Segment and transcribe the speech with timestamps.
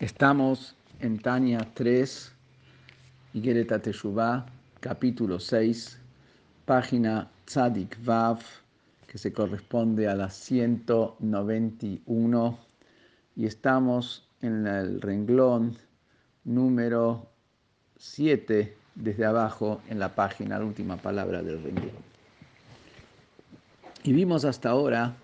[0.00, 2.32] Estamos en Tania 3,
[3.34, 4.46] Igereta Teshuvah,
[4.78, 5.98] capítulo 6,
[6.66, 8.38] página Tzadik Vav,
[9.08, 12.58] que se corresponde a la 191,
[13.34, 15.76] y estamos en el renglón
[16.44, 17.26] número
[17.96, 21.90] 7, desde abajo en la página, la última palabra del renglón.
[24.04, 25.16] Y vimos hasta ahora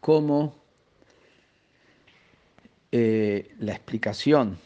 [0.00, 0.54] cómo
[2.90, 4.58] eh, la explicación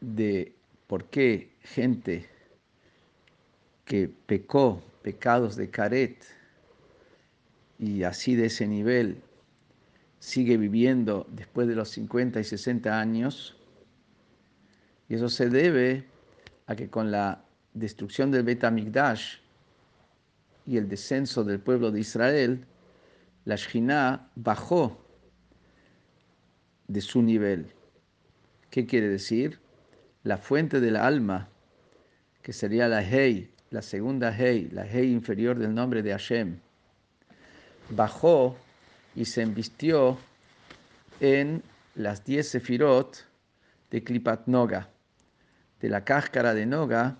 [0.00, 0.54] de
[0.86, 2.26] por qué gente
[3.84, 6.24] que pecó pecados de caret
[7.78, 9.20] y así de ese nivel
[10.20, 13.56] sigue viviendo después de los 50 y 60 años,
[15.08, 16.04] y eso se debe
[16.66, 19.38] a que con la destrucción del Bet HaMikdash
[20.64, 22.64] y el descenso del pueblo de Israel,
[23.44, 25.01] la Shekhinah bajó
[26.92, 27.72] de su nivel.
[28.70, 29.58] ¿Qué quiere decir?
[30.24, 31.48] La fuente del alma,
[32.42, 36.58] que sería la Hei, la segunda Hei, la Hei inferior del nombre de Hashem,
[37.90, 38.56] bajó
[39.14, 40.18] y se embistió
[41.20, 41.62] en
[41.94, 43.26] las diez sefirot
[43.90, 44.90] de Klipat Noga,
[45.80, 47.16] de la cáscara de Noga,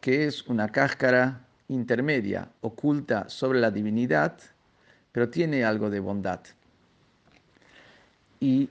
[0.00, 4.38] que es una cáscara intermedia, oculta sobre la divinidad,
[5.10, 6.40] pero tiene algo de bondad.
[8.40, 8.70] Y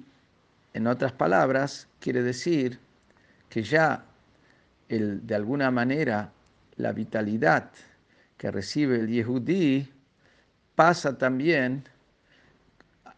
[0.74, 2.80] en otras palabras, quiere decir
[3.50, 4.06] que ya
[4.90, 6.32] el, de alguna manera
[6.76, 7.72] la vitalidad
[8.38, 9.92] que recibe el Yehudí
[10.76, 11.84] pasa también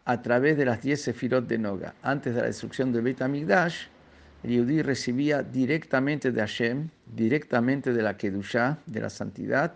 [0.04, 1.94] a través de las diez sefirot de Noga.
[2.02, 8.16] Antes de la destrucción del Beit el Yehudí recibía directamente de Hashem, directamente de la
[8.16, 9.74] Kedushá, de la santidad,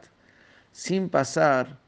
[0.72, 1.78] sin pasar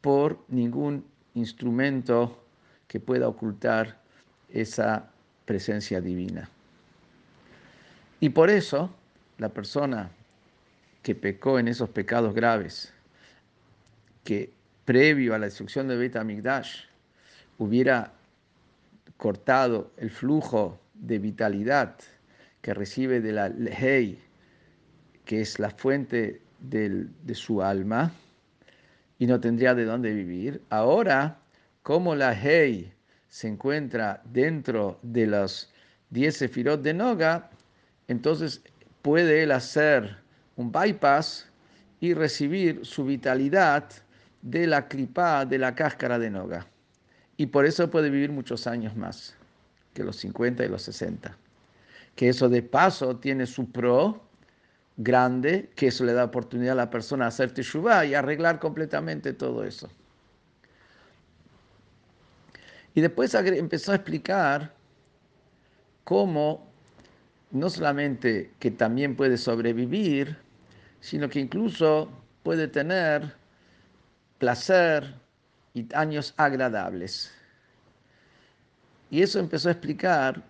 [0.00, 1.04] por ningún
[1.34, 2.44] instrumento
[2.86, 3.99] que pueda ocultar
[4.52, 5.10] esa
[5.44, 6.48] presencia divina.
[8.20, 8.90] Y por eso
[9.38, 10.10] la persona
[11.02, 12.92] que pecó en esos pecados graves,
[14.24, 14.52] que
[14.84, 16.84] previo a la destrucción de Beit HaMikdash
[17.58, 18.12] hubiera
[19.16, 21.96] cortado el flujo de vitalidad
[22.60, 24.18] que recibe de la Lehei,
[25.24, 28.12] que es la fuente de su alma,
[29.18, 31.38] y no tendría de dónde vivir, ahora,
[31.82, 32.92] como la Hei
[33.30, 35.72] se encuentra dentro de los
[36.10, 37.48] 10 sefirot de Noga,
[38.08, 38.60] entonces
[39.02, 40.18] puede él hacer
[40.56, 41.46] un bypass
[42.00, 43.84] y recibir su vitalidad
[44.42, 46.66] de la clipa, de la cáscara de Noga.
[47.36, 49.36] Y por eso puede vivir muchos años más
[49.94, 51.36] que los 50 y los 60.
[52.16, 54.20] Que eso de paso tiene su pro
[54.96, 59.32] grande, que eso le da oportunidad a la persona a hacer teshuvah y arreglar completamente
[59.32, 59.88] todo eso.
[62.94, 64.72] Y después empezó a explicar
[66.04, 66.66] cómo
[67.50, 70.36] no solamente que también puede sobrevivir,
[71.00, 72.10] sino que incluso
[72.42, 73.34] puede tener
[74.38, 75.14] placer
[75.74, 77.32] y años agradables.
[79.10, 80.42] Y eso empezó a explicar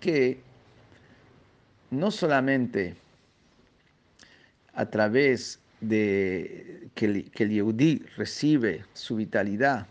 [0.00, 0.40] que
[1.90, 2.96] no solamente
[4.74, 9.86] a través de que el, Yehudi recibe su vitalidad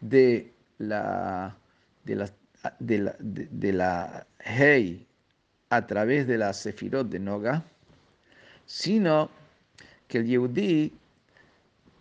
[0.00, 1.56] de la,
[2.04, 2.30] de la,
[2.78, 5.06] de la, de, la Hei
[5.70, 7.62] a través de la Sefirot de Noga,
[8.66, 9.30] sino
[10.06, 10.92] que el Yehudi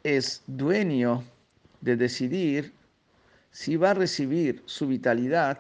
[0.04, 1.24] es dueño
[1.82, 2.74] de decidir
[3.52, 5.60] si va a recibir su vitalidad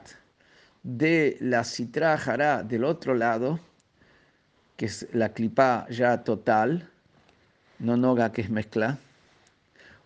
[0.83, 3.59] de la Sitra Jara del otro lado,
[4.77, 6.89] que es la clipa ya total,
[7.79, 8.97] no Noga que es mezcla,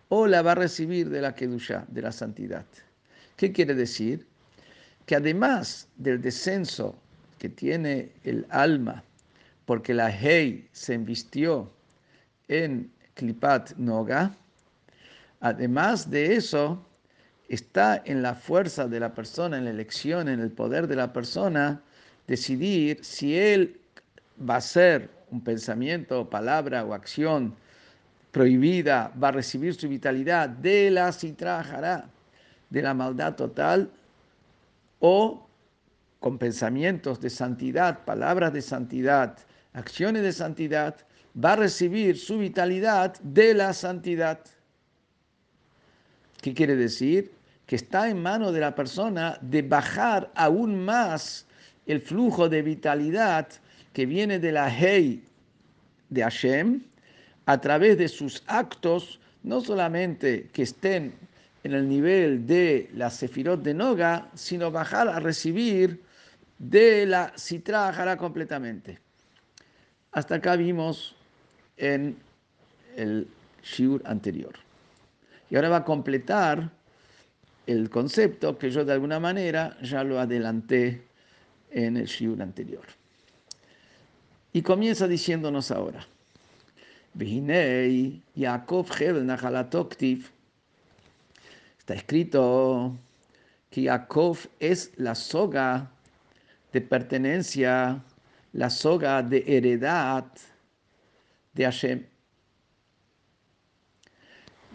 [0.08, 2.66] o la va a recibir de la Kedusha, de la santidad.
[3.36, 4.26] ¿Qué quiere decir?
[5.06, 6.96] Que además del descenso
[7.38, 9.02] que tiene el alma,
[9.66, 11.70] porque la Hei se invistió
[12.48, 14.34] en Klipat Noga,
[15.40, 16.84] además de eso,
[17.48, 21.12] está en la fuerza de la persona, en la elección, en el poder de la
[21.12, 21.82] persona,
[22.26, 23.80] decidir si él
[24.48, 27.54] va a ser un pensamiento, palabra o acción
[28.30, 31.62] prohibida, va a recibir su vitalidad de la Sitra
[32.72, 33.90] de la maldad total
[34.98, 35.46] o
[36.20, 39.36] con pensamientos de santidad, palabras de santidad,
[39.74, 40.96] acciones de santidad,
[41.36, 44.40] va a recibir su vitalidad de la santidad.
[46.40, 47.32] ¿Qué quiere decir?
[47.66, 51.46] Que está en mano de la persona de bajar aún más
[51.86, 53.48] el flujo de vitalidad
[53.92, 55.22] que viene de la Hei
[56.08, 56.82] de Hashem
[57.44, 61.12] a través de sus actos, no solamente que estén
[61.64, 66.02] en el nivel de la Sefirot de Noga, sino bajar a recibir
[66.58, 68.98] de la Sitra Jara completamente.
[70.12, 71.14] Hasta acá vimos
[71.76, 72.16] en
[72.96, 73.28] el
[73.62, 74.54] Shiur anterior.
[75.50, 76.70] Y ahora va a completar
[77.66, 81.02] el concepto que yo de alguna manera ya lo adelanté
[81.70, 82.84] en el Shiur anterior.
[84.52, 86.06] Y comienza diciéndonos ahora.
[88.34, 88.86] Yaakov
[91.92, 92.96] Está escrito
[93.68, 95.90] que Jacob es la soga
[96.72, 98.02] de pertenencia,
[98.54, 100.24] la soga de heredad
[101.52, 102.06] de Hashem,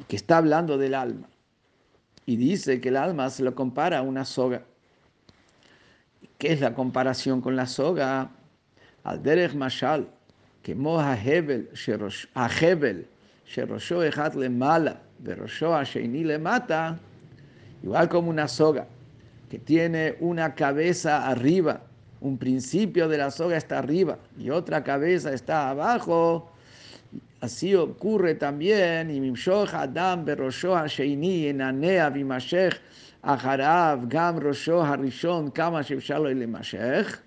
[0.08, 1.28] que está hablando del alma.
[2.28, 4.62] Y dice que el alma se lo compara a una soga.
[6.38, 8.30] ¿Qué es la comparación con la soga?
[9.04, 10.08] Al Derech Mashal,
[10.62, 11.72] que Moja Hebel,
[12.36, 13.08] a Hebel,
[14.52, 16.98] Mala de Roshoa Sheini le mata,
[17.84, 18.88] igual como una soga
[19.50, 21.82] que tiene una cabeza arriba,
[22.22, 26.52] un principio de la soga está arriba y otra cabeza está abajo.
[27.40, 29.34] Así ocurre también, y
[29.74, 32.82] Adam Beroshoa Sheini enanea Bimashech
[33.22, 37.27] Aharav Gam Roshoa Rishon Kama Shevshalo Ilemashech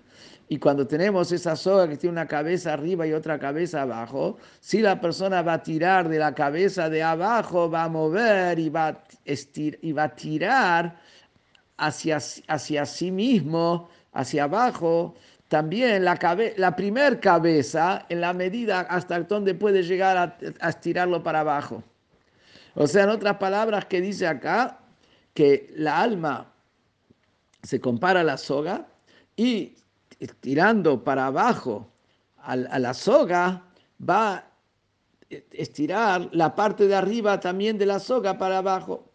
[0.51, 4.81] y cuando tenemos esa soga que tiene una cabeza arriba y otra cabeza abajo, si
[4.81, 8.89] la persona va a tirar de la cabeza de abajo, va a mover y va
[8.89, 10.99] a, y va a tirar
[11.77, 12.17] hacia,
[12.49, 15.15] hacia sí mismo, hacia abajo,
[15.47, 16.19] también la,
[16.57, 21.81] la primer cabeza en la medida hasta donde puede llegar a, a estirarlo para abajo.
[22.75, 24.79] O sea, en otras palabras, que dice acá
[25.33, 26.51] que la alma
[27.63, 28.85] se compara a la soga
[29.37, 29.77] y
[30.27, 31.91] tirando para abajo
[32.37, 33.63] a, la soga,
[34.07, 34.43] va a
[35.51, 39.11] estirar la parte de arriba también de la soga para abajo.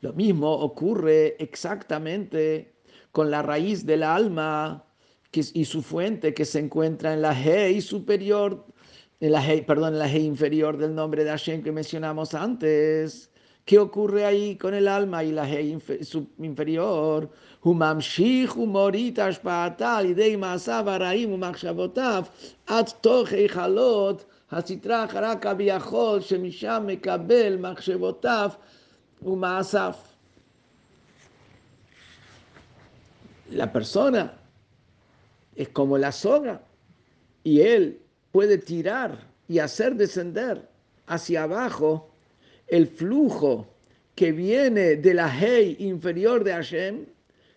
[0.00, 2.72] Lo mismo ocurre exactamente
[3.12, 4.84] con la raíz del alma
[5.32, 8.66] y su fuente que se encuentra en la G superior,
[9.20, 13.30] en la perdón, en la G inferior del nombre de Hashem que mencionamos antes.
[13.64, 15.80] ¿Qué ocurre ahí con el alma y la G
[16.38, 17.30] inferior?
[17.62, 22.28] Humamshich humorita ashpatal idei masav araim umachshavotav
[22.66, 28.56] at toche halot hasitra harak abiachol shemisham mekabel machshavotav
[29.22, 29.96] umasaf.
[33.50, 34.32] La persona
[35.54, 36.62] es como la soga
[37.44, 38.00] y él
[38.32, 40.68] puede tirar y hacer descender
[41.06, 42.09] hacia abajo
[42.70, 43.66] el flujo
[44.14, 47.04] que viene de la Hei inferior de Hashem,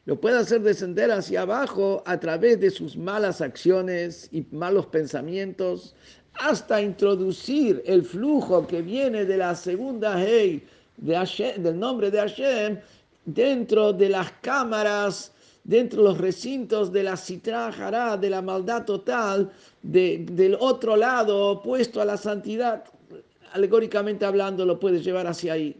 [0.05, 5.95] lo puede hacer descender hacia abajo a través de sus malas acciones y malos pensamientos,
[6.33, 10.63] hasta introducir el flujo que viene de la segunda Hei
[10.97, 12.79] de del nombre de Hashem
[13.25, 15.31] dentro de las cámaras,
[15.63, 19.51] dentro de los recintos de la Sitra Hará, de la maldad total,
[19.81, 22.83] del otro lado opuesto a la santidad
[23.53, 25.77] alegóricamente hablando, lo puedes llevar hacia ahí.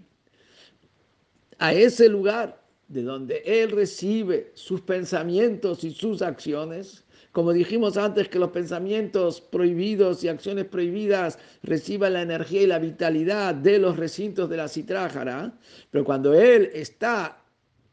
[1.58, 8.30] A ese lugar de donde él recibe sus pensamientos y sus acciones, como dijimos antes
[8.30, 13.98] que los pensamientos prohibidos y acciones prohibidas reciban la energía y la vitalidad de los
[13.98, 15.52] recintos de la citrájara,
[15.90, 17.43] pero cuando él está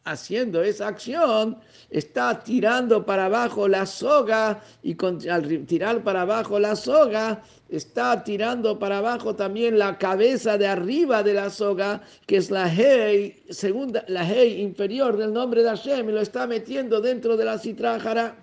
[0.05, 1.59] haciendo esa acción,
[1.91, 4.97] está tirando para abajo la soga y
[5.29, 11.23] al tirar para abajo la soga, está tirando para abajo también la cabeza de arriba
[11.23, 16.09] de la soga, que es la hey, segunda, la hey inferior del nombre de Hashem,
[16.09, 18.37] y lo está metiendo dentro de la citrájara.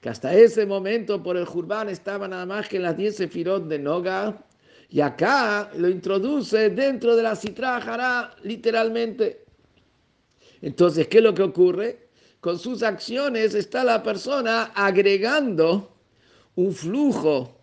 [0.00, 3.78] Que hasta ese momento por el Jurban estaba nada más que las 10 sefirot de
[3.78, 4.36] Noga,
[4.90, 9.43] y acá lo introduce dentro de la citrájara, literalmente.
[10.64, 12.08] Entonces, ¿qué es lo que ocurre?
[12.40, 15.94] Con sus acciones está la persona agregando
[16.54, 17.60] un flujo,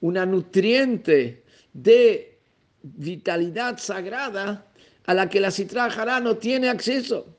[0.00, 2.38] una nutriente de
[2.82, 4.64] vitalidad sagrada
[5.06, 7.36] a la que la Citra no tiene acceso.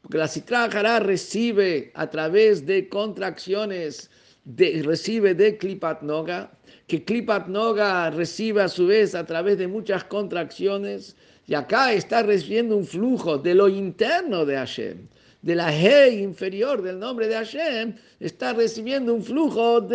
[0.00, 0.66] Porque la Citra
[0.98, 4.10] recibe a través de contracciones,
[4.44, 6.50] recibe de Klipat Noga,
[6.88, 11.14] que Klipat Noga recibe a su vez a través de muchas contracciones
[11.46, 15.08] y acá está recibiendo un flujo de lo interno de Hashem,
[15.42, 19.88] de la He inferior del nombre de Hashem, está recibiendo un flujo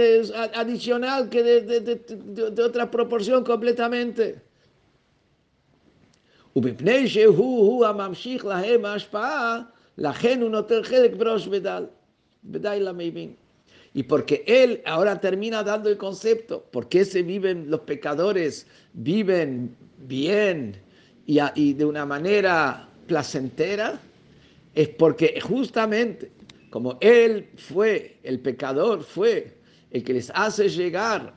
[0.54, 4.42] adicional que de, otra proporción completamente.
[13.94, 18.68] Y porque él ahora termina dando el concepto, ¿por qué se viven los pecadores?
[18.94, 20.80] Viven bien,
[21.28, 24.00] y, de una manera placentera,
[24.74, 26.32] es porque justamente
[26.70, 29.58] como él fue, el pecador fue
[29.92, 31.34] el que les hace llegar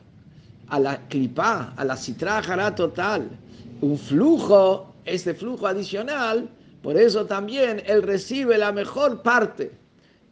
[0.69, 3.31] a la clipa, a la citra total,
[3.81, 6.49] un flujo, este flujo adicional,
[6.83, 9.73] por eso también él recibe la mejor parte.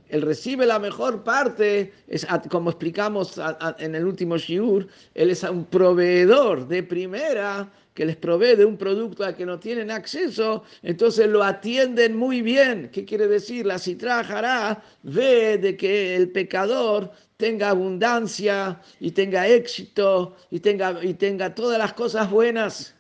[0.09, 3.38] Él recibe la mejor parte, es, como explicamos
[3.79, 8.76] en el último shiur, él es un proveedor de primera que les provee de un
[8.76, 12.90] producto al que no tienen acceso, entonces lo atienden muy bien.
[12.93, 13.67] ¿Qué quiere decir?
[13.67, 21.14] La citra ve de que el pecador tenga abundancia y tenga éxito y tenga, y
[21.14, 22.95] tenga todas las cosas buenas.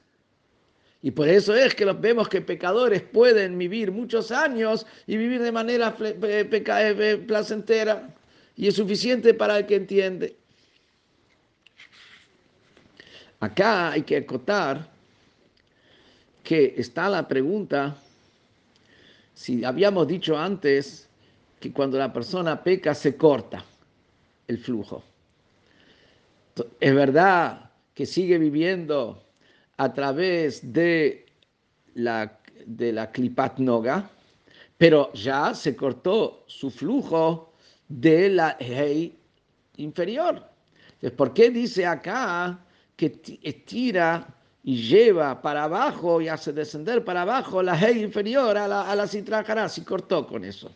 [1.00, 5.40] Y por eso es que los vemos que pecadores pueden vivir muchos años y vivir
[5.40, 8.16] de manera eh, placentera.
[8.56, 10.34] Y es suficiente para el que entiende.
[13.40, 14.88] Acá hay que acotar
[16.42, 17.96] que está la pregunta,
[19.34, 21.08] si habíamos dicho antes
[21.60, 23.64] que cuando la persona peca se corta
[24.48, 25.04] el flujo.
[26.80, 29.22] Es verdad que sigue viviendo
[29.76, 31.26] a través de
[31.94, 33.12] la, de la
[33.58, 34.10] Noga,
[34.76, 37.52] pero ya se cortó su flujo
[37.88, 39.16] de la Hei
[39.76, 40.42] inferior.
[41.16, 42.58] ¿Por qué dice acá
[42.98, 43.10] que
[43.64, 44.26] tira
[44.64, 48.96] y lleva para abajo y hace descender para abajo la Hei inferior a la, a
[48.96, 50.70] la Si cortó con eso.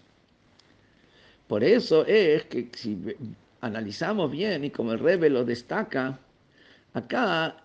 [1.49, 2.97] Por eso es que si
[3.61, 6.19] analizamos bien y como el Rebe lo destaca,
[6.95, 7.57] acá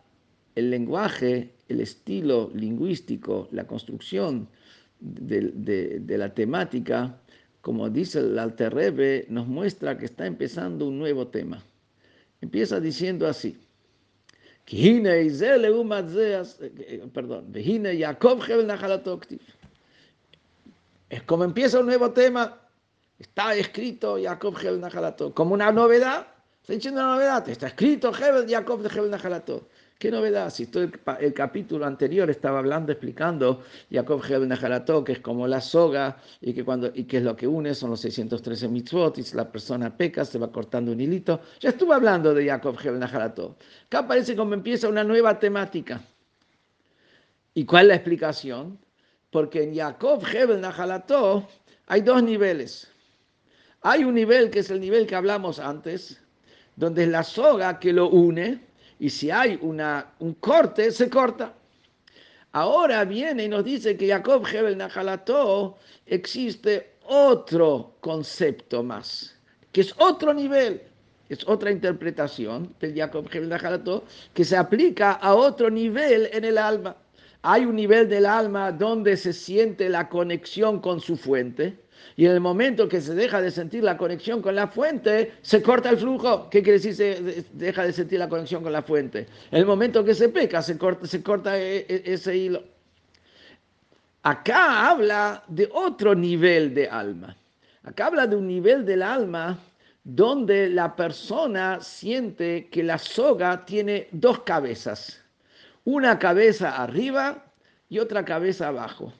[0.56, 4.48] el lenguaje, el estilo lingüístico, la construcción
[5.00, 7.16] de, la temática,
[7.62, 11.64] como dice el Alter Rebbe, nos muestra que está empezando un nuevo tema.
[12.42, 13.56] Empieza diciendo así.
[17.14, 17.54] Perdón,
[21.10, 22.58] es como empieza un nuevo tema,
[23.18, 26.28] está escrito Jacob Hebel Nahalato, como una novedad,
[26.62, 29.62] está diciendo una novedad, está escrito Jacob de Hebel.
[30.00, 30.52] ¿Qué novedad?
[30.52, 35.60] Si todo el, capítulo anterior estaba hablando, explicando Jacob Hebel Nahalató, que es como la
[35.60, 39.24] soga y que, cuando, y que es lo que une, son los 613 mitzvot, y
[39.24, 41.42] si la persona peca, se va cortando un hilito.
[41.60, 43.58] Ya estuve hablando de Jacob Hebel Nahalató.
[43.88, 46.00] Acá parece como empieza una nueva temática.
[47.56, 48.78] ¿Y cuál es la explicación?
[49.32, 51.48] Porque en Jacob Hebel Nahalató
[51.88, 52.88] hay dos niveles.
[53.82, 56.22] Hay un nivel que es el nivel que hablamos antes,
[56.76, 58.67] donde es la soga que lo une,
[59.00, 61.54] y si hay una, un corte, se corta.
[62.52, 69.36] Ahora viene y nos dice que Jacob Hebel Nahalató existe otro concepto más,
[69.72, 70.82] que es otro nivel,
[71.30, 76.58] es otra interpretación del Jacob Hebel Nahalató, que se aplica a otro nivel en el
[76.58, 76.96] alma.
[77.44, 81.78] Hay un nivel del alma donde se siente la conexión con su fuente,
[82.18, 85.62] y en el momento que se deja de sentir la conexión con la fuente, se
[85.62, 86.50] corta el flujo.
[86.50, 89.28] ¿Qué quiere decir se deja de sentir la conexión con la fuente?
[89.52, 92.64] En el momento que se peca, se corta, se corta e, e, ese hilo.
[94.24, 97.38] Acá habla de otro nivel de alma.
[97.84, 99.60] Acá habla de un nivel del alma
[100.04, 105.22] donde la persona siente que la soga tiene dos cabezas.
[105.86, 107.46] Una cabeza arriba
[107.90, 109.14] y otra cabeza abajo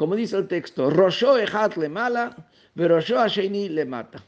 [0.00, 2.34] como dice el texto, Rosho Ejat le mala,
[2.74, 4.24] Rosho Asheni le mata.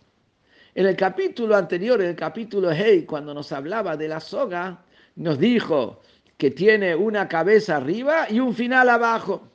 [0.75, 4.85] En el capítulo anterior, en el capítulo Hey, cuando nos hablaba de la soga,
[5.17, 6.03] nos dijo
[6.37, 9.49] que tiene una cabeza arriba y un final abajo.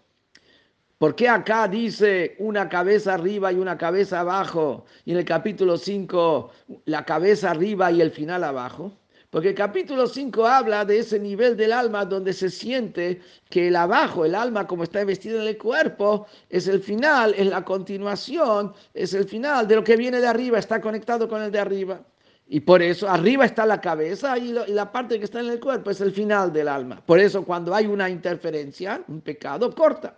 [0.97, 4.85] ¿Por qué acá dice una cabeza arriba y una cabeza abajo?
[5.05, 6.49] Y en el capítulo 5,
[6.85, 8.91] la cabeza arriba y el final abajo.
[9.37, 13.75] Porque el capítulo 5 habla de ese nivel del alma donde se siente que el
[13.75, 18.73] abajo, el alma como está vestido en el cuerpo, es el final, es la continuación,
[18.95, 22.01] es el final de lo que viene de arriba, está conectado con el de arriba.
[22.47, 25.91] Y por eso arriba está la cabeza y, la parte que está en el cuerpo
[25.91, 26.99] es el final del alma.
[27.05, 30.15] Por eso cuando hay una interferencia, un pecado, corta.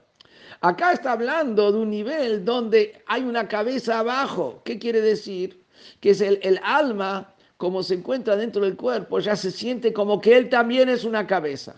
[0.62, 4.62] Acá está hablando de un nivel donde hay una cabeza abajo.
[4.64, 5.62] ¿Qué quiere decir?
[6.00, 10.38] Que es el alma como se encuentra dentro del cuerpo, ya se siente como que
[10.38, 11.76] él también es una cabeza,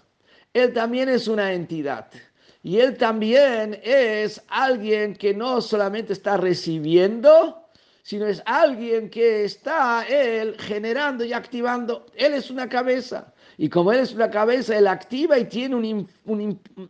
[0.54, 2.08] él también es una entidad.
[2.62, 7.66] Y él también es alguien que no solamente está recibiendo,
[8.04, 12.06] sino es alguien que está él generando y activando.
[12.16, 13.34] Él es una cabeza.
[13.58, 16.08] Y como él es una cabeza, él activa y tiene un,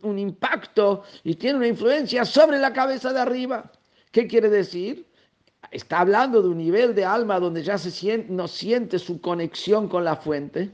[0.02, 3.72] un impacto y tiene una influencia sobre la cabeza de arriba.
[4.10, 5.06] ¿Qué quiere decir?
[5.70, 9.88] Está hablando de un nivel de alma donde ya se siente, no siente su conexión
[9.88, 10.70] con la fuente.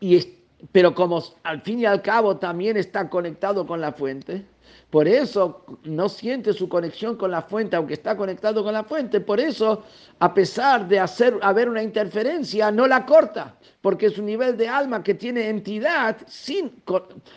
[0.00, 0.38] Y
[0.70, 4.44] pero como al fin y al cabo también está conectado con la fuente,
[4.90, 9.20] por eso no siente su conexión con la fuente, aunque está conectado con la fuente.
[9.20, 9.82] Por eso,
[10.18, 14.68] a pesar de hacer, haber una interferencia, no la corta, porque es un nivel de
[14.68, 16.72] alma que tiene entidad sin,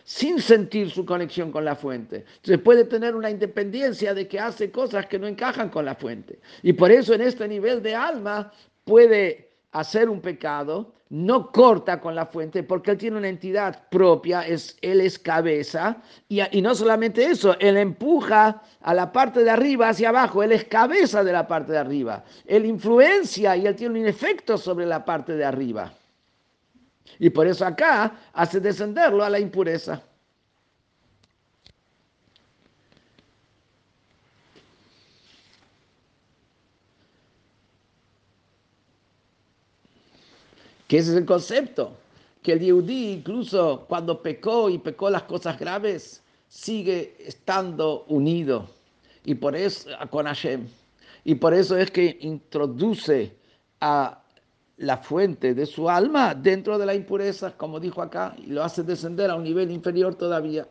[0.03, 2.23] sin sentir su conexión con la fuente.
[2.37, 6.39] Entonces puede tener una independencia de que hace cosas que no encajan con la fuente.
[6.61, 12.15] Y por eso en este nivel de alma puede hacer un pecado, no corta con
[12.15, 15.97] la fuente porque él tiene una entidad propia, es, él es cabeza,
[16.29, 20.51] y, y, no solamente eso, él empuja a la parte de arriba hacia abajo, él
[20.51, 24.85] es cabeza de la parte de arriba, él influencia y él tiene un efecto sobre
[24.85, 25.91] la parte de arriba.
[27.19, 30.03] Y por eso acá hace descenderlo a la impureza.
[40.87, 41.97] que ese es el concepto,
[42.43, 48.69] que el Yehudí incluso cuando pecó y pecó las cosas graves, sigue estando unido
[49.23, 50.67] y por eso con Hashem.
[51.23, 53.35] Y por eso es que introduce
[53.81, 54.23] a
[54.77, 58.83] la fuente de su alma dentro de la impureza, como dijo acá, y lo hace
[58.83, 60.67] descender a un nivel inferior todavía.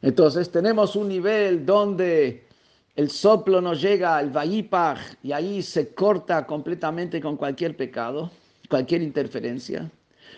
[0.00, 2.46] Entonces tenemos un nivel donde
[2.94, 8.30] el soplo no llega al Vayipach y ahí se corta completamente con cualquier pecado,
[8.68, 9.90] cualquier interferencia.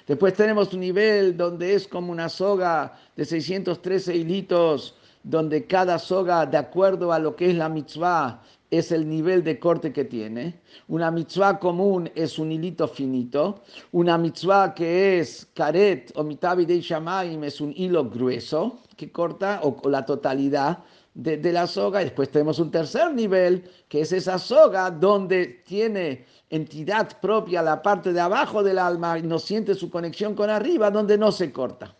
[0.06, 6.46] Después tenemos un nivel donde es como una soga de 613 hilitos, donde cada soga,
[6.46, 10.60] de acuerdo a lo que es la mitzvah, es el nivel de corte que tiene.
[10.88, 13.62] Una mitzvah común es un hilito finito.
[13.92, 19.60] Una mitzvah que es karet o mitabi de shamaim es un hilo grueso que corta,
[19.62, 20.78] o la totalidad
[21.14, 22.00] de, la soga.
[22.00, 27.82] Y después tenemos un tercer nivel, que es esa soga donde tiene entidad propia la
[27.82, 31.52] parte de abajo del alma y no siente su conexión con arriba, donde no se
[31.52, 31.96] corta.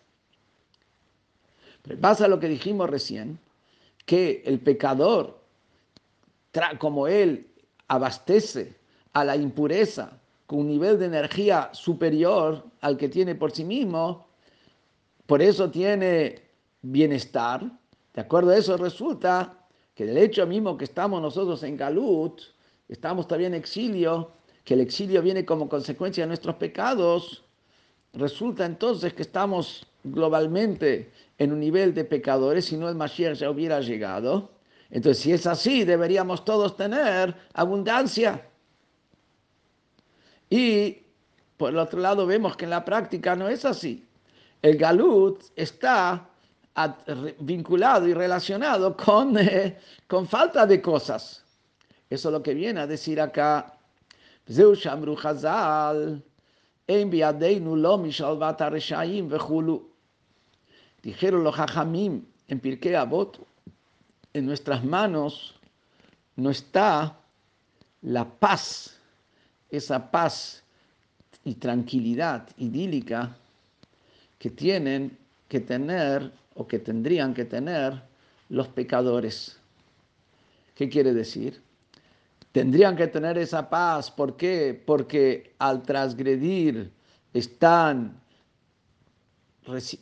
[2.01, 3.39] Pasa lo que dijimos recién,
[4.05, 5.41] que el pecador,
[6.79, 7.49] como él
[7.89, 8.77] abastece
[9.13, 14.27] a la impureza con un nivel de energía superior al que tiene por sí mismo,
[15.27, 16.43] por eso tiene
[16.83, 17.71] bienestar,
[18.15, 19.57] de acuerdo a eso resulta
[19.95, 22.41] que del hecho mismo que estamos nosotros en Galut,
[22.89, 24.33] estamos todavía en exilio,
[24.65, 27.45] que el exilio viene como consecuencia de nuestros pecados,
[28.13, 33.51] resulta entonces que estamos globalmente en un nivel de pecadores, si no el Mashiach ya
[33.51, 34.51] hubiera llegado.
[34.91, 38.47] Entonces, si es así, deberíamos todos tener abundancia.
[40.51, 40.99] Y
[41.57, 44.07] por el otro lado vemos que en la práctica no es así.
[44.61, 46.29] El Galut está
[47.39, 51.43] vinculado y relacionado con, eh, con falta de cosas.
[52.11, 53.79] Eso es lo que viene a decir acá.
[61.03, 63.47] Dijeron los hajamim en Pirkei Avot,
[64.33, 65.55] en nuestras manos
[66.37, 67.17] no está
[68.03, 68.99] la paz,
[69.71, 70.63] esa paz
[71.45, 73.37] y tranquilidad idílica
[74.39, 75.17] que tienen
[75.49, 78.03] que tener o que tendrían que tener
[78.49, 79.59] los pecadores.
[80.75, 81.63] ¿Qué quiere decir?
[82.53, 84.11] Tendrían que tener esa paz.
[84.11, 84.81] ¿Por qué?
[84.87, 86.91] Porque al transgredir
[87.33, 88.20] están,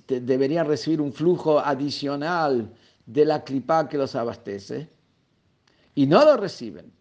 [0.06, 2.72] deberían recibir un flujo adicional
[3.06, 4.88] de la clipa que los abastece.
[5.94, 6.92] Y no lo reciben.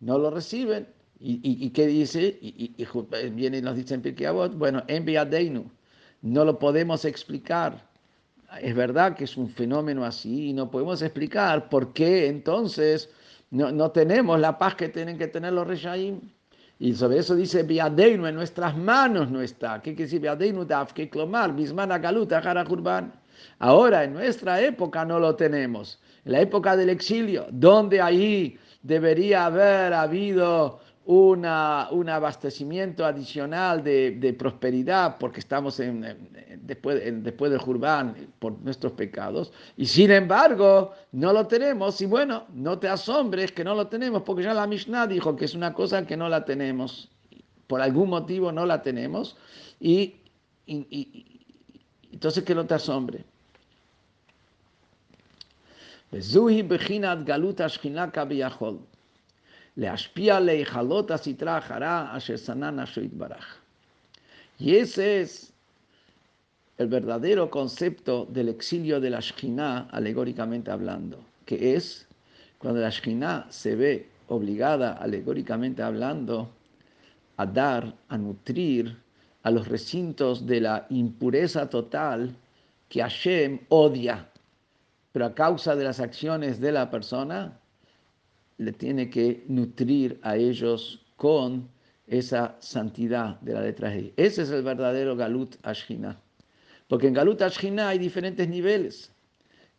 [0.00, 0.88] No lo reciben.
[1.20, 2.38] ¿Y, qué dice?
[2.40, 2.74] Y,
[3.30, 5.70] viene y nos dice en bueno, enviadeinu.
[6.22, 7.88] No lo podemos explicar
[8.62, 13.10] es verdad que es un fenómeno así y no podemos explicar por qué entonces
[13.50, 16.20] no, tenemos la paz que tienen que tener los Reshaim.
[16.80, 19.82] Y sobre eso dice, Biadeinu, en nuestras manos no está.
[19.82, 20.66] ¿Qué quiere decir Biadeinu?
[20.94, 22.64] Que clomar, Bismana Galuta, Jara
[23.58, 26.00] Ahora, en nuestra época no lo tenemos.
[26.24, 35.16] En la época del exilio, donde ahí debería haber habido un abastecimiento adicional de, prosperidad
[35.18, 36.04] porque estamos en,
[36.60, 39.50] después, después del Jurbán por nuestros pecados.
[39.78, 41.98] Y sin embargo, no lo tenemos.
[42.02, 45.46] Y bueno, no te asombres que no lo tenemos porque ya la Mishnah dijo que
[45.46, 47.08] es una cosa que no la tenemos.
[47.66, 49.34] Por algún motivo no la tenemos.
[49.80, 50.16] Y,
[52.12, 53.24] entonces que no te asombre.
[64.58, 65.52] Y ese es
[66.78, 72.08] el verdadero concepto del exilio de la Shekhinah, alegóricamente hablando, que es
[72.58, 76.50] cuando la Shekhinah se ve obligada, alegóricamente hablando,
[77.36, 78.96] a dar, a nutrir
[79.44, 82.34] a los recintos de la impureza total
[82.88, 84.28] que Hashem odia,
[85.12, 87.56] pero a causa de las acciones de la persona,
[88.58, 91.68] le tiene que nutrir a ellos con
[92.06, 94.12] esa santidad de la letra G.
[94.16, 96.20] Ese es el verdadero Galut Ashina.
[96.88, 99.12] Porque en Galut Ashina hay diferentes niveles.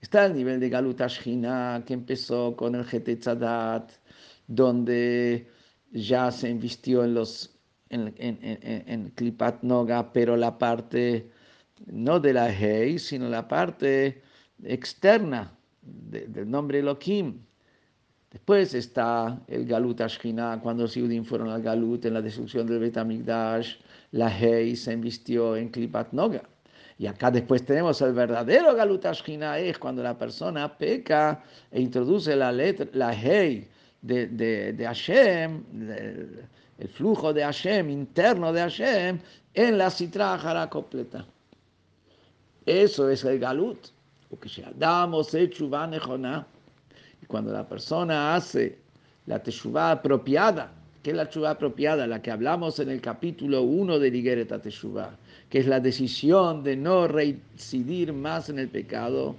[0.02, 3.92] Está el nivel de Galut Ashina que empezó con el GT Tzadat,
[4.48, 5.48] donde
[5.92, 7.56] ya se invistió en los
[7.90, 11.32] en, en, Klipat Noga, pero la parte
[11.88, 14.22] no de la Hei, sino la parte
[14.64, 17.42] externa del nombre Elohim.
[18.32, 22.80] Después está el Galut Ashkina, cuando los Yudim fueron al Galut en la destrucción del
[22.80, 22.98] Bet
[24.12, 26.44] la Hei se invistió en Klipat Noga.
[27.00, 32.36] Y acá después tenemos el verdadero Galut Ashkina, es cuando la persona peca e introduce
[32.36, 33.68] la letra, la Hei
[34.02, 35.64] de, de, de Hashem,
[36.78, 39.20] el flujo de Hashem, interno de Hashem,
[39.56, 41.26] en la Sitra completa.
[42.66, 43.88] Eso es el Galut.
[44.30, 45.34] Porque si damos
[47.22, 48.78] y cuando la persona hace
[49.26, 50.72] la Teshuvah apropiada,
[51.04, 55.12] que es la Teshuvah apropiada, la que hablamos en el capítulo 1 de Ligeret Teshuvah,
[55.50, 59.36] que es la decisión de no reincidir más en el pecado,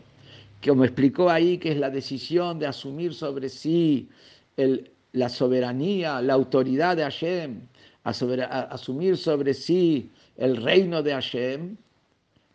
[0.61, 4.09] que como explicó ahí, que es la decisión de asumir sobre sí
[4.57, 7.61] el, la soberanía, la autoridad de Hashem,
[8.05, 11.77] asumir sobre sí el reino de Hashem,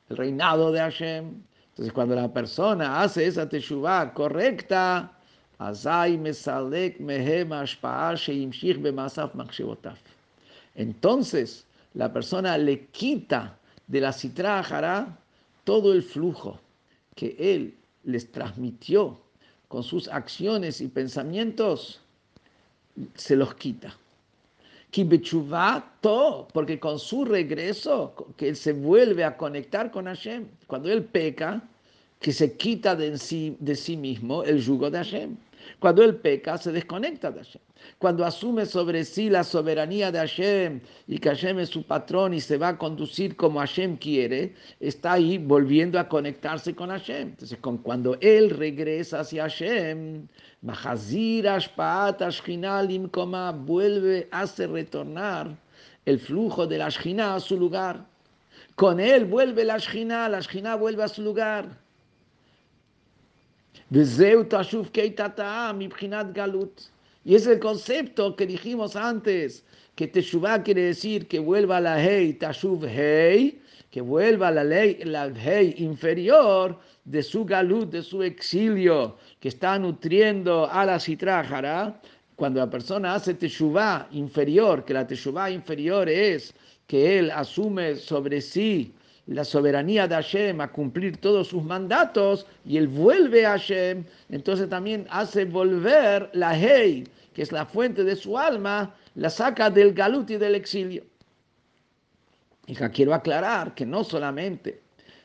[0.09, 1.33] el reinado de Hashem.
[1.69, 5.14] Entonces, cuando la persona hace esa teshuvah correcta,
[10.75, 15.17] entonces la persona le quita de la citra
[15.63, 16.59] todo el flujo
[17.15, 19.17] que él les transmitió
[19.67, 22.01] con sus acciones y pensamientos
[23.15, 23.95] se los quita.
[26.01, 31.03] todo, porque con su regreso, que él se vuelve a conectar con Hashem, cuando él
[31.03, 31.61] peca,
[32.19, 35.35] que se quita de sí, de sí mismo el yugo de Hashem.
[35.80, 37.62] Cuando él peca, se desconecta de Hashem.
[37.99, 42.41] Cuando asume sobre sí la soberanía de Hashem y que Hashem es su patrón y
[42.41, 47.30] se va a conducir como Hashem quiere, está ahí volviendo a conectarse con Hashem.
[47.30, 50.28] Entonces, cuando él regresa hacia Hashem,
[50.62, 52.21] Mahazir Ashpaat
[53.12, 55.56] Koma vuelve, hace retornar
[56.06, 58.06] el flujo de la Ashkina a su lugar.
[58.75, 61.84] Con él vuelve la Ashkina, la Ashkina vuelve a su lugar.
[63.91, 64.19] Y es
[67.47, 69.63] el concepto que dijimos antes,
[69.95, 75.27] que Teshuvah quiere decir que vuelva la Hei, Tashuv Hei, que vuelva la ley, la
[75.27, 82.01] Hei inferior de su galut, de su exilio, que está nutriendo a la citrájara.
[82.35, 86.55] Cuando la persona hace Teshuvah inferior, que la Teshuvah inferior es
[86.87, 88.95] que él asume sobre sí
[89.27, 94.69] la soberanía de Hashem a cumplir todos sus mandatos y él vuelve a Hashem, entonces
[94.69, 99.93] también hace volver la Hei, que es la fuente de su alma, la saca del
[99.93, 101.03] galut y del exilio.
[102.67, 104.81] Y quiero aclarar que no solamente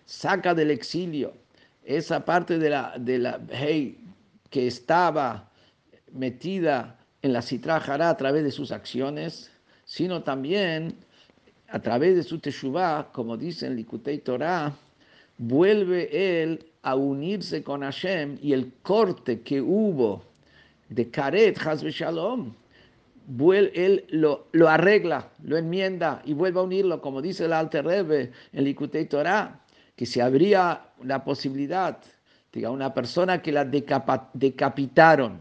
[0.06, 1.32] saca del exilio
[1.84, 3.98] esa parte de la, de la Hei
[4.50, 5.48] que estaba
[6.12, 9.50] metida en la Sitra a través de sus acciones,
[9.84, 10.96] sino también
[11.70, 14.72] a través de su Teshuvah, como dice en Likutei Torah,
[15.38, 20.22] vuelve él a unirse con Hashem y el corte que hubo
[20.88, 22.52] de Karet Hazbe Shalom,
[23.74, 28.64] él lo, arregla, lo enmienda y vuelve a unirlo, como dice el Alter Rebbe en
[28.64, 29.61] Likutei Torah,
[29.94, 31.98] que si habría la posibilidad,
[32.52, 35.40] diga, una persona que la decapitaron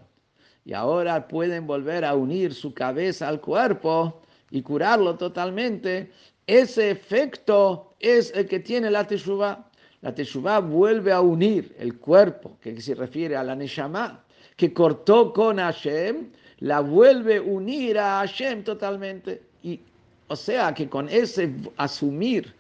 [0.64, 6.12] y ahora pueden volver a unir su cabeza al cuerpo, y curarlo totalmente,
[6.48, 9.66] ese efecto es el que tiene la Teshuvah.
[10.02, 14.24] La Teshuvah vuelve a unir el cuerpo, que se refiere a la Neshama,
[14.56, 19.44] que cortó con Hashem, la vuelve a unir a Hashem totalmente.
[19.62, 19.80] Y,
[20.28, 22.54] o sea que con ese asumir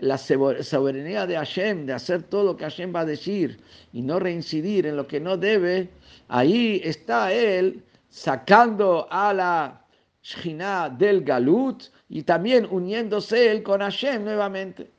[0.00, 3.60] la soberanía de Hashem, de hacer todo lo que Hashem va a decir
[3.92, 5.88] y no reincidir en lo que no debe,
[6.28, 9.79] ahí está él sacando a la
[10.22, 14.90] Shina del Galut y también uniéndose él con Hashem nuevamente.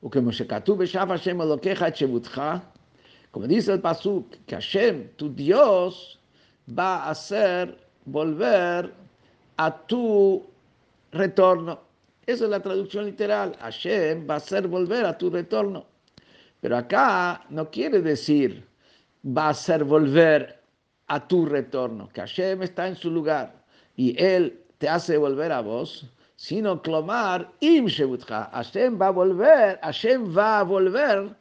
[0.00, 0.30] Como
[3.46, 6.18] dice el Pasuk, que Hashem, tu Dios,
[6.68, 8.92] va a hacer volver
[9.56, 10.44] a tu
[11.12, 11.80] retorno.
[12.26, 13.56] Esa es la traducción literal.
[13.60, 15.86] Hashem va a hacer volver a tu retorno.
[16.60, 18.66] Pero acá no quiere decir
[19.24, 20.60] va a hacer volver
[21.06, 23.59] a tu retorno, que Hashem está en su lugar
[24.00, 30.34] y Él te hace volver a vos, sino clamar, Im Hashem va a volver, Hashem
[30.34, 31.36] va a volver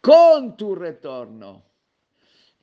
[0.00, 1.62] con tu retorno.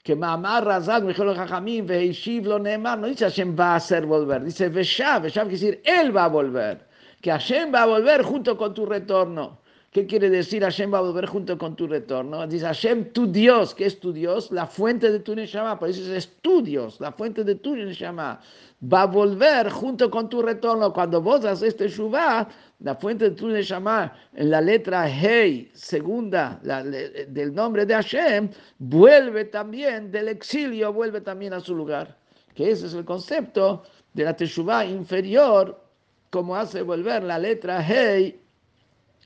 [0.01, 4.43] Que Mamar Razak, Mejor Jajamim, Veishiv lo Neemar, no dice Hashem va a hacer volver,
[4.43, 6.87] dice Veshav, Veshav quiere decir Él va a volver,
[7.21, 9.59] que Hashem va a volver junto con tu retorno.
[9.95, 12.45] ¿Qué quiere decir Hashem va a volver junto con tu retorno?
[12.47, 16.13] Dice Hashem, tu Dios, que es tu Dios, la fuente de tu Neshama, por eso
[16.13, 18.41] es tu Dios, la fuente de tu Neshama,
[18.91, 20.91] va a volver junto con tu retorno.
[20.91, 22.45] Cuando vos haces este Shuvah,
[22.79, 26.59] la fuente de tu Neshama, en la letra Hei, segunda
[27.29, 32.17] del nombre de Hashem, vuelve también del exilio, vuelve también a su lugar.
[32.53, 35.81] Que ese es el concepto de la Teshuvah inferior,
[36.31, 38.41] como hace volver la letra Hei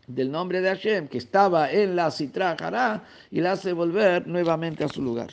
[0.09, 4.83] del nombre de Hashem que estaba en la Citra Hará y la hace volver nuevamente
[4.83, 5.29] a su lugar.